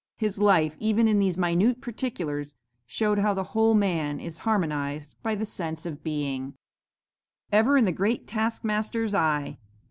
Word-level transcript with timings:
His 0.17 0.39
life, 0.39 0.75
even 0.79 1.07
in 1.07 1.19
these 1.19 1.37
minute 1.37 1.79
particulars, 1.79 2.55
showed 2.87 3.19
how 3.19 3.35
the 3.35 3.43
whole 3.53 3.75
man 3.75 4.19
is 4.19 4.39
harmonized 4.39 5.13
by 5.21 5.35
the 5.35 5.45
sense 5.45 5.85
of 5.85 6.03
being 6.03 6.55
'Ever 7.51 7.77
in 7.77 7.85
the 7.85 7.91
Great 7.91 8.25
Taskmaster's 8.25 9.13
eye.' 9.13 9.59